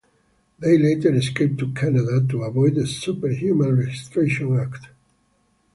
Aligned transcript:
They 0.57 0.79
later 0.79 1.13
escape 1.13 1.59
to 1.59 1.71
Canada 1.73 2.25
to 2.29 2.41
avoid 2.41 2.73
the 2.73 2.87
Superhuman 2.87 3.77
Registration 3.77 4.59
Act. 4.59 4.87